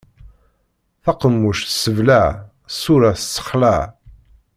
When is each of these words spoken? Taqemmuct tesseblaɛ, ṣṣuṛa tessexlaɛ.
Taqemmuct 1.03 1.63
tesseblaɛ, 1.69 2.27
ṣṣuṛa 2.73 3.11
tessexlaɛ. 3.17 3.79